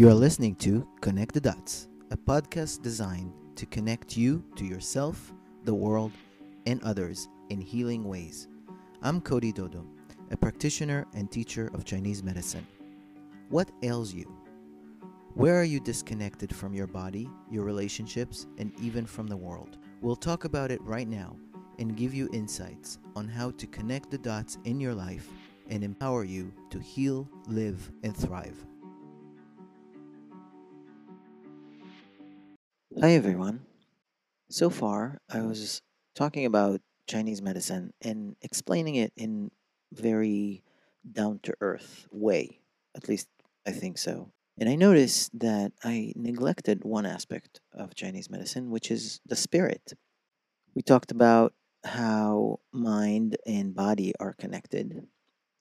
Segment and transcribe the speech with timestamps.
[0.00, 5.34] You are listening to Connect the Dots, a podcast designed to connect you to yourself,
[5.64, 6.12] the world,
[6.64, 8.48] and others in healing ways.
[9.02, 9.84] I'm Cody Dodo,
[10.30, 12.66] a practitioner and teacher of Chinese medicine.
[13.50, 14.24] What ails you?
[15.34, 19.76] Where are you disconnected from your body, your relationships, and even from the world?
[20.00, 21.36] We'll talk about it right now
[21.78, 25.28] and give you insights on how to connect the dots in your life
[25.68, 28.64] and empower you to heal, live, and thrive.
[33.00, 33.64] Hi, everyone.
[34.50, 35.80] So far, I was
[36.14, 39.50] talking about Chinese medicine and explaining it in
[39.90, 40.62] very
[41.10, 42.60] down to earth way.
[42.94, 43.28] At least
[43.66, 44.32] I think so.
[44.58, 49.94] And I noticed that I neglected one aspect of Chinese medicine, which is the spirit.
[50.74, 51.54] We talked about
[51.84, 55.06] how mind and body are connected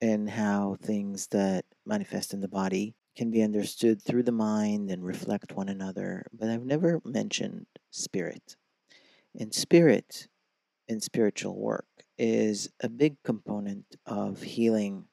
[0.00, 5.04] and how things that manifest in the body can be understood through the mind and
[5.04, 8.56] reflect one another, but I've never mentioned spirit.
[9.38, 10.28] And spirit
[10.88, 11.86] in spiritual work
[12.18, 15.04] is a big component of healing,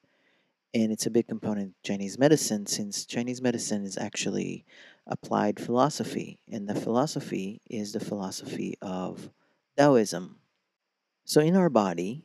[0.74, 4.64] and it's a big component of Chinese medicine since Chinese medicine is actually
[5.06, 9.30] applied philosophy, and the philosophy is the philosophy of
[9.76, 10.36] Taoism.
[11.24, 12.24] So, in our body,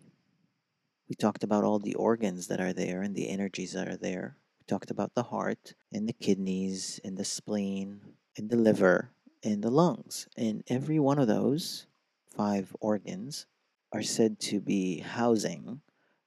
[1.08, 4.38] we talked about all the organs that are there and the energies that are there.
[4.64, 8.00] We talked about the heart and the kidneys and the spleen
[8.38, 9.10] and the liver
[9.44, 10.26] and the lungs.
[10.38, 11.86] And every one of those
[12.34, 13.46] five organs
[13.92, 15.82] are said to be housing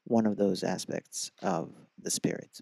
[0.05, 2.61] one of those aspects of the spirit.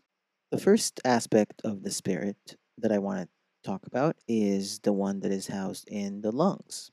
[0.53, 3.29] The first aspect of the spirit that I want to
[3.69, 6.93] talk about is the one that is housed in the lungs.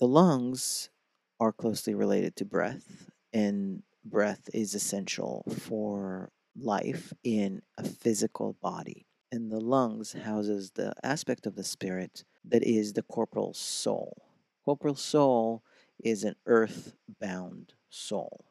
[0.00, 0.90] The lungs
[1.38, 9.06] are closely related to breath, and breath is essential for life in a physical body.
[9.32, 14.22] And the lungs houses the aspect of the spirit that is the corporal soul.
[14.64, 15.62] Corporal soul
[16.02, 18.44] is an earth bound soul,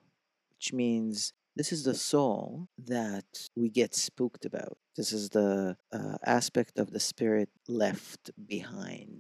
[0.52, 4.78] which means this is the soul that we get spooked about.
[4.98, 9.15] This is the uh, aspect of the spirit left behind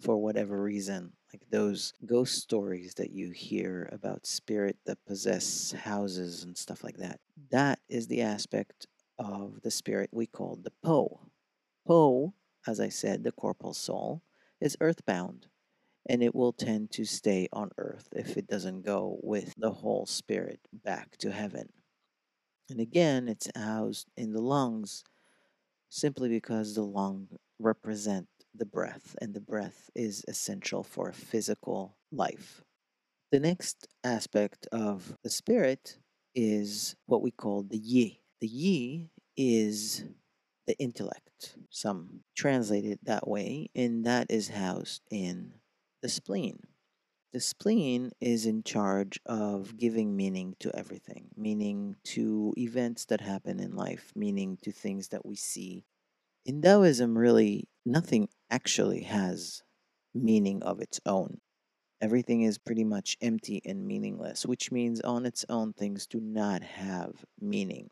[0.00, 1.12] for whatever reason.
[1.32, 6.98] Like those ghost stories that you hear about spirit that possess houses and stuff like
[6.98, 7.20] that.
[7.50, 8.86] That is the aspect
[9.18, 11.20] of the spirit we call the Po.
[11.86, 12.34] Po,
[12.66, 14.22] as I said, the corporal soul,
[14.60, 15.48] is earthbound
[16.06, 20.06] and it will tend to stay on earth if it doesn't go with the whole
[20.06, 21.68] spirit back to heaven.
[22.68, 25.04] And again, it's housed in the lungs
[25.88, 27.28] simply because the lung
[27.58, 32.62] represent the breath and the breath is essential for physical life.
[33.32, 35.98] The next aspect of the spirit
[36.34, 38.20] is what we call the yi.
[38.40, 40.04] The yi is
[40.66, 41.56] the intellect.
[41.70, 45.54] Some translate it that way, and that is housed in
[46.02, 46.60] the spleen.
[47.32, 53.58] The spleen is in charge of giving meaning to everything, meaning to events that happen
[53.58, 55.84] in life, meaning to things that we see.
[56.46, 59.62] In Taoism, really, nothing actually has
[60.14, 61.38] meaning of its own.
[62.00, 66.62] Everything is pretty much empty and meaningless, which means on its own things do not
[66.62, 67.90] have meaning.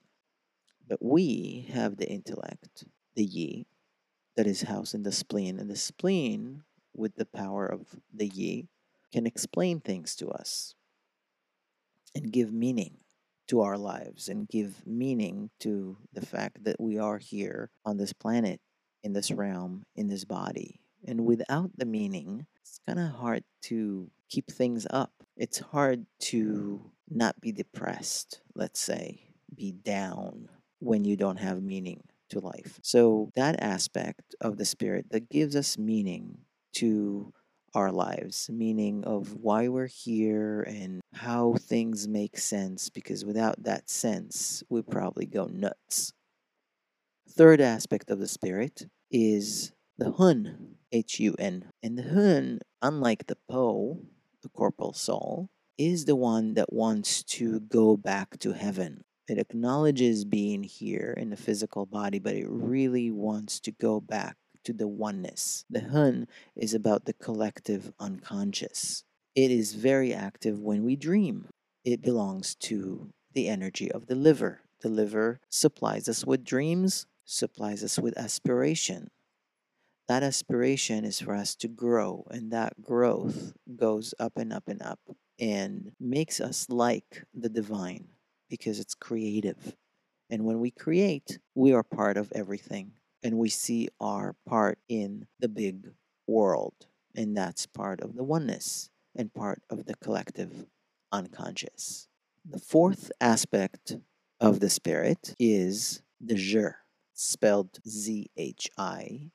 [0.87, 3.67] But we have the intellect, the yi,
[4.37, 6.63] that is housed in the spleen, and the spleen
[6.95, 8.69] with the power of the Yi
[9.13, 10.75] can explain things to us
[12.15, 12.99] and give meaning
[13.49, 18.13] to our lives and give meaning to the fact that we are here on this
[18.13, 18.61] planet,
[19.03, 20.81] in this realm, in this body.
[21.07, 25.13] And without the meaning, it's kind of hard to keep things up.
[25.37, 29.21] It's hard to not be depressed, let's say,
[29.55, 30.49] be down
[30.79, 32.79] when you don't have meaning to life.
[32.83, 36.39] So, that aspect of the spirit that gives us meaning
[36.75, 37.33] to
[37.75, 43.89] our lives, meaning of why we're here and how things make sense, because without that
[43.89, 46.13] sense, we probably go nuts.
[47.29, 51.67] Third aspect of the spirit is the Hun, H U N.
[51.83, 54.01] And the Hun, unlike the Po,
[54.43, 59.05] the corporal soul, is the one that wants to go back to heaven.
[59.29, 64.37] It acknowledges being here in the physical body, but it really wants to go back
[64.65, 65.65] to the oneness.
[65.71, 66.27] The Hun
[66.57, 69.05] is about the collective unconscious.
[69.35, 71.49] It is very active when we dream.
[71.85, 74.61] It belongs to the energy of the liver.
[74.83, 79.11] The liver supplies us with dreams, supplies us with aspiration.
[80.09, 84.83] That aspiration is for us to grow, and that growth goes up and up and
[84.83, 85.01] up
[85.39, 88.09] and makes us like the divine
[88.51, 89.77] because it's creative.
[90.29, 92.93] And when we create, we are part of everything
[93.23, 95.91] and we see our part in the big
[96.27, 96.75] world.
[97.15, 100.67] And that's part of the oneness and part of the collective
[101.11, 102.09] unconscious.
[102.49, 103.97] The fourth aspect
[104.41, 106.75] of the spirit is the zhi,
[107.23, 109.31] spelled Z H I.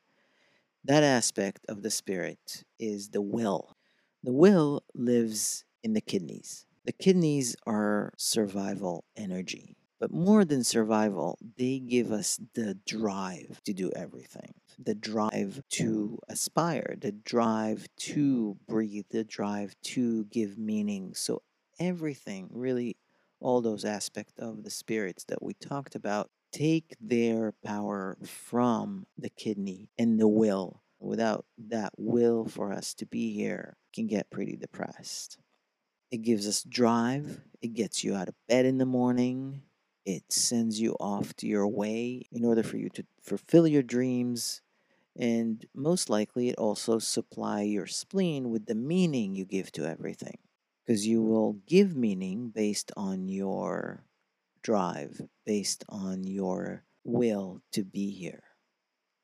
[0.84, 3.75] That aspect of the spirit is the will.
[4.24, 6.66] The will lives in the kidneys.
[6.86, 9.75] The kidneys are survival energy.
[10.00, 16.19] But more than survival, they give us the drive to do everything the drive to
[16.30, 21.13] aspire, the drive to breathe, the drive to give meaning.
[21.16, 21.42] So,
[21.80, 22.95] everything really,
[23.39, 29.30] all those aspects of the spirits that we talked about, take their power from the
[29.30, 30.81] kidney and the will.
[31.00, 35.38] Without that will for us to be here, can get pretty depressed.
[36.09, 37.42] It gives us drive.
[37.62, 39.62] It gets you out of bed in the morning.
[40.04, 44.62] It sends you off to your way in order for you to fulfill your dreams.
[45.15, 50.39] And most likely, it also supply your spleen with the meaning you give to everything.
[50.86, 54.06] Because you will give meaning based on your
[54.67, 58.43] drive, based on your will to be here.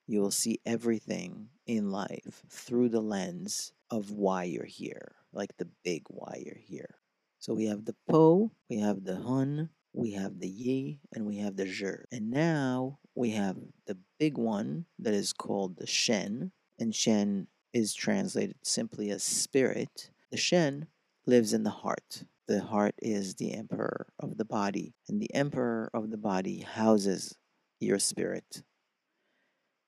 [0.07, 5.67] You will see everything in life through the lens of why you're here, like the
[5.83, 6.95] big why you're here.
[7.39, 11.39] So we have the Po, we have the Hun, we have the Yi, and we
[11.39, 12.05] have the Zhi.
[12.09, 17.93] And now we have the big one that is called the Shen, and Shen is
[17.93, 20.09] translated simply as spirit.
[20.31, 20.87] The Shen
[21.25, 22.23] lives in the heart.
[22.47, 27.35] The heart is the emperor of the body, and the emperor of the body houses
[27.79, 28.63] your spirit.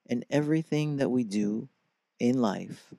[0.07, 1.69] And everything that we do
[2.19, 2.93] in life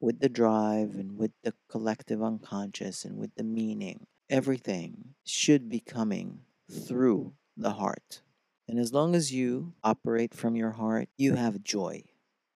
[0.00, 5.80] with the drive and with the collective unconscious and with the meaning everything should be
[5.80, 6.40] coming
[6.70, 8.22] through the heart.
[8.68, 12.02] And as long as you operate from your heart, you have joy,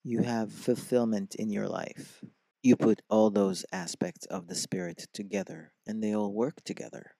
[0.03, 2.23] you have fulfillment in your life.
[2.61, 7.15] You put all those aspects of the spirit together, and they all work together.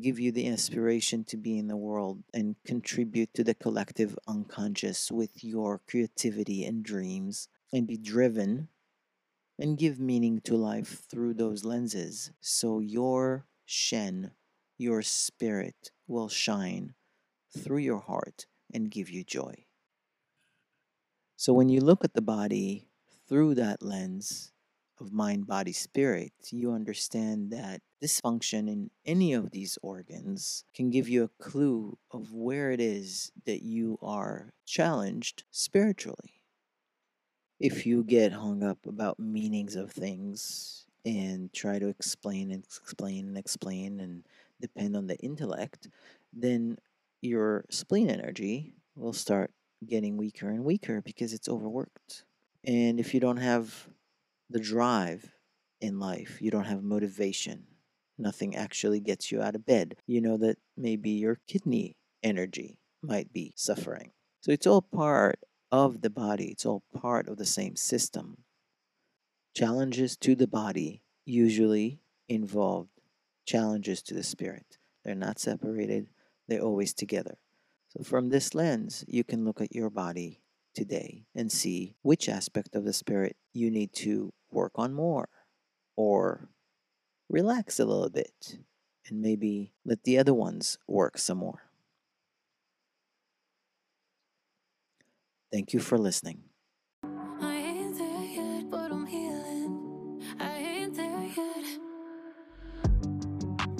[0.00, 5.12] Give you the inspiration to be in the world and contribute to the collective unconscious
[5.12, 8.68] with your creativity and dreams, and be driven
[9.58, 14.30] and give meaning to life through those lenses so your Shen,
[14.78, 16.94] your spirit, will shine
[17.54, 19.66] through your heart and give you joy.
[21.36, 22.88] So when you look at the body
[23.28, 24.52] through that lens
[25.00, 31.08] of mind, body, spirit, you understand that dysfunction in any of these organs can give
[31.08, 36.42] you a clue of where it is that you are challenged spiritually.
[37.58, 43.26] If you get hung up about meanings of things and try to explain and explain
[43.26, 44.24] and explain and
[44.60, 45.88] depend on the intellect,
[46.32, 46.78] then
[47.20, 49.50] your spleen energy will start
[49.86, 52.24] getting weaker and weaker because it's overworked.
[52.64, 53.88] And if you don't have
[54.50, 55.30] the drive
[55.80, 57.64] in life, you don't have motivation,
[58.16, 59.96] nothing actually gets you out of bed.
[60.06, 64.10] You know that maybe your kidney energy might be suffering.
[64.40, 65.38] So it's all part
[65.70, 68.38] of the body, it's all part of the same system.
[69.54, 72.88] Challenges to the body usually involve
[73.44, 74.78] challenges to the spirit.
[75.04, 76.08] They're not separated,
[76.48, 77.38] they're always together.
[77.88, 80.40] So, from this lens, you can look at your body
[80.78, 85.28] today and see which aspect of the spirit you need to work on more
[85.96, 86.48] or
[87.28, 88.58] relax a little bit
[89.08, 91.62] and maybe let the other ones work some more.
[95.50, 96.42] Thank you for listening.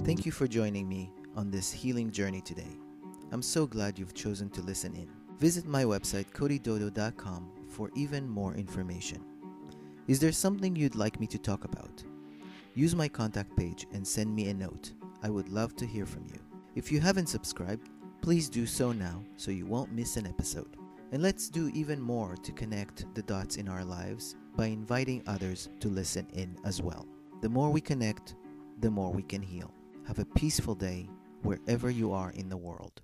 [0.04, 2.76] Thank you for joining me on this healing journey today.
[3.30, 5.27] I'm so glad you've chosen to listen in.
[5.38, 9.24] Visit my website, codydodo.com, for even more information.
[10.08, 12.02] Is there something you'd like me to talk about?
[12.74, 14.92] Use my contact page and send me a note.
[15.22, 16.40] I would love to hear from you.
[16.74, 17.88] If you haven't subscribed,
[18.20, 20.76] please do so now so you won't miss an episode.
[21.12, 25.68] And let's do even more to connect the dots in our lives by inviting others
[25.78, 27.06] to listen in as well.
[27.42, 28.34] The more we connect,
[28.80, 29.72] the more we can heal.
[30.08, 31.08] Have a peaceful day
[31.42, 33.02] wherever you are in the world.